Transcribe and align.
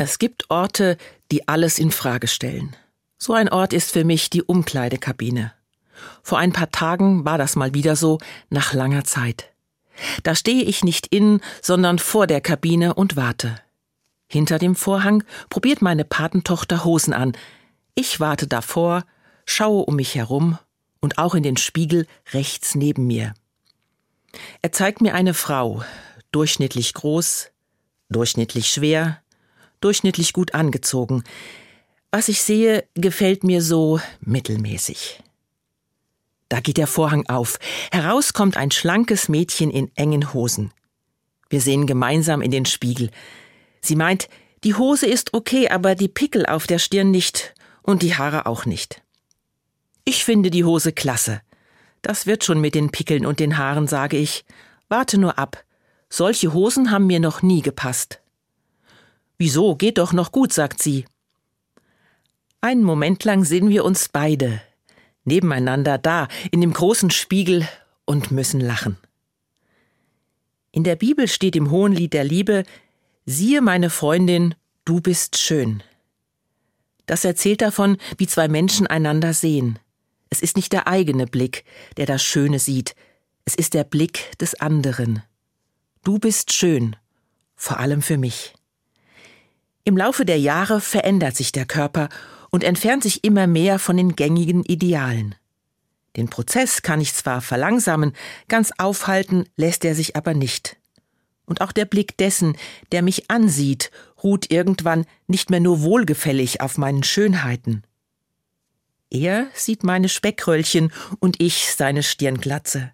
Es 0.00 0.20
gibt 0.20 0.48
Orte, 0.48 0.96
die 1.32 1.48
alles 1.48 1.80
in 1.80 1.90
Frage 1.90 2.28
stellen. 2.28 2.76
So 3.18 3.32
ein 3.32 3.48
Ort 3.48 3.72
ist 3.72 3.90
für 3.90 4.04
mich 4.04 4.30
die 4.30 4.44
Umkleidekabine. 4.44 5.52
Vor 6.22 6.38
ein 6.38 6.52
paar 6.52 6.70
Tagen 6.70 7.24
war 7.24 7.36
das 7.36 7.56
mal 7.56 7.74
wieder 7.74 7.96
so, 7.96 8.18
nach 8.48 8.72
langer 8.72 9.02
Zeit. 9.02 9.50
Da 10.22 10.36
stehe 10.36 10.62
ich 10.62 10.84
nicht 10.84 11.08
in, 11.08 11.40
sondern 11.60 11.98
vor 11.98 12.28
der 12.28 12.40
Kabine 12.40 12.94
und 12.94 13.16
warte. 13.16 13.60
Hinter 14.28 14.60
dem 14.60 14.76
Vorhang 14.76 15.24
probiert 15.50 15.82
meine 15.82 16.04
Patentochter 16.04 16.84
Hosen 16.84 17.12
an. 17.12 17.36
Ich 17.96 18.20
warte 18.20 18.46
davor, 18.46 19.04
schaue 19.46 19.84
um 19.84 19.96
mich 19.96 20.14
herum 20.14 20.58
und 21.00 21.18
auch 21.18 21.34
in 21.34 21.42
den 21.42 21.56
Spiegel 21.56 22.06
rechts 22.32 22.76
neben 22.76 23.08
mir. 23.08 23.34
Er 24.62 24.70
zeigt 24.70 25.00
mir 25.00 25.14
eine 25.14 25.34
Frau, 25.34 25.82
durchschnittlich 26.30 26.94
groß, 26.94 27.50
durchschnittlich 28.10 28.68
schwer, 28.68 29.20
durchschnittlich 29.80 30.32
gut 30.32 30.54
angezogen. 30.54 31.24
Was 32.10 32.28
ich 32.28 32.42
sehe, 32.42 32.84
gefällt 32.94 33.44
mir 33.44 33.62
so 33.62 34.00
mittelmäßig. 34.20 35.22
Da 36.48 36.60
geht 36.60 36.78
der 36.78 36.86
Vorhang 36.86 37.26
auf. 37.28 37.58
Heraus 37.92 38.32
kommt 38.32 38.56
ein 38.56 38.70
schlankes 38.70 39.28
Mädchen 39.28 39.70
in 39.70 39.90
engen 39.96 40.32
Hosen. 40.32 40.72
Wir 41.50 41.60
sehen 41.60 41.86
gemeinsam 41.86 42.40
in 42.40 42.50
den 42.50 42.64
Spiegel. 42.64 43.10
Sie 43.80 43.96
meint, 43.96 44.28
die 44.64 44.74
Hose 44.74 45.06
ist 45.06 45.34
okay, 45.34 45.68
aber 45.68 45.94
die 45.94 46.08
Pickel 46.08 46.46
auf 46.46 46.66
der 46.66 46.78
Stirn 46.78 47.10
nicht 47.10 47.54
und 47.82 48.02
die 48.02 48.16
Haare 48.16 48.46
auch 48.46 48.64
nicht. 48.64 49.02
Ich 50.04 50.24
finde 50.24 50.50
die 50.50 50.64
Hose 50.64 50.92
klasse. 50.92 51.42
Das 52.02 52.26
wird 52.26 52.44
schon 52.44 52.60
mit 52.60 52.74
den 52.74 52.90
Pickeln 52.90 53.26
und 53.26 53.40
den 53.40 53.58
Haaren, 53.58 53.86
sage 53.86 54.16
ich. 54.16 54.44
Warte 54.88 55.18
nur 55.18 55.38
ab. 55.38 55.64
Solche 56.08 56.54
Hosen 56.54 56.90
haben 56.90 57.06
mir 57.06 57.20
noch 57.20 57.42
nie 57.42 57.60
gepasst. 57.60 58.20
Wieso, 59.38 59.76
geht 59.76 59.98
doch 59.98 60.12
noch 60.12 60.32
gut, 60.32 60.52
sagt 60.52 60.82
sie. 60.82 61.04
Einen 62.60 62.82
Moment 62.82 63.22
lang 63.24 63.44
sehen 63.44 63.68
wir 63.68 63.84
uns 63.84 64.08
beide, 64.08 64.60
nebeneinander 65.24 65.96
da, 65.96 66.26
in 66.50 66.60
dem 66.60 66.72
großen 66.72 67.10
Spiegel 67.10 67.68
und 68.04 68.32
müssen 68.32 68.60
lachen. 68.60 68.96
In 70.72 70.82
der 70.82 70.96
Bibel 70.96 71.28
steht 71.28 71.54
im 71.54 71.70
Hohenlied 71.70 72.12
der 72.12 72.24
Liebe, 72.24 72.64
siehe 73.26 73.62
meine 73.62 73.90
Freundin, 73.90 74.56
du 74.84 75.00
bist 75.00 75.38
schön. 75.38 75.84
Das 77.06 77.24
erzählt 77.24 77.62
davon, 77.62 77.96
wie 78.18 78.26
zwei 78.26 78.48
Menschen 78.48 78.86
einander 78.88 79.32
sehen. 79.32 79.78
Es 80.30 80.42
ist 80.42 80.56
nicht 80.56 80.72
der 80.72 80.88
eigene 80.88 81.26
Blick, 81.26 81.64
der 81.96 82.06
das 82.06 82.22
Schöne 82.22 82.58
sieht, 82.58 82.96
es 83.44 83.54
ist 83.54 83.72
der 83.72 83.84
Blick 83.84 84.36
des 84.38 84.60
anderen. 84.60 85.22
Du 86.04 86.18
bist 86.18 86.52
schön, 86.52 86.96
vor 87.56 87.78
allem 87.78 88.02
für 88.02 88.18
mich. 88.18 88.57
Im 89.88 89.96
Laufe 89.96 90.26
der 90.26 90.38
Jahre 90.38 90.82
verändert 90.82 91.34
sich 91.34 91.50
der 91.50 91.64
Körper 91.64 92.10
und 92.50 92.62
entfernt 92.62 93.04
sich 93.04 93.24
immer 93.24 93.46
mehr 93.46 93.78
von 93.78 93.96
den 93.96 94.16
gängigen 94.16 94.62
Idealen. 94.64 95.34
Den 96.14 96.28
Prozess 96.28 96.82
kann 96.82 97.00
ich 97.00 97.14
zwar 97.14 97.40
verlangsamen, 97.40 98.12
ganz 98.48 98.70
aufhalten 98.76 99.46
lässt 99.56 99.86
er 99.86 99.94
sich 99.94 100.14
aber 100.14 100.34
nicht. 100.34 100.76
Und 101.46 101.62
auch 101.62 101.72
der 101.72 101.86
Blick 101.86 102.18
dessen, 102.18 102.54
der 102.92 103.00
mich 103.00 103.30
ansieht, 103.30 103.90
ruht 104.22 104.50
irgendwann 104.50 105.06
nicht 105.26 105.48
mehr 105.48 105.60
nur 105.60 105.80
wohlgefällig 105.80 106.60
auf 106.60 106.76
meinen 106.76 107.02
Schönheiten. 107.02 107.82
Er 109.08 109.46
sieht 109.54 109.84
meine 109.84 110.10
Speckröllchen 110.10 110.92
und 111.18 111.40
ich 111.40 111.72
seine 111.72 112.02
Stirnglatze. 112.02 112.92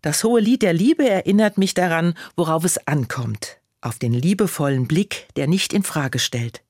Das 0.00 0.22
hohe 0.22 0.40
Lied 0.40 0.62
der 0.62 0.74
Liebe 0.74 1.08
erinnert 1.08 1.58
mich 1.58 1.74
daran, 1.74 2.14
worauf 2.36 2.62
es 2.62 2.86
ankommt 2.86 3.57
auf 3.80 3.98
den 3.98 4.12
liebevollen 4.12 4.86
Blick, 4.86 5.28
der 5.36 5.46
nicht 5.46 5.72
in 5.72 5.82
Frage 5.82 6.18
stellt. 6.18 6.62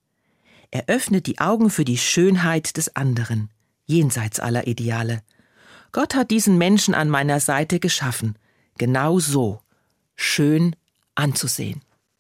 Er 0.70 0.88
öffnet 0.88 1.26
die 1.26 1.38
Augen 1.38 1.70
für 1.70 1.84
die 1.84 1.98
Schönheit 1.98 2.76
des 2.76 2.94
anderen, 2.94 3.50
jenseits 3.86 4.38
aller 4.40 4.66
Ideale. 4.66 5.22
Gott 5.92 6.14
hat 6.14 6.30
diesen 6.30 6.58
Menschen 6.58 6.94
an 6.94 7.08
meiner 7.08 7.40
Seite 7.40 7.80
geschaffen, 7.80 8.36
genau 8.76 9.18
so, 9.18 9.60
schön 10.16 10.76
anzusehen. 11.14 11.82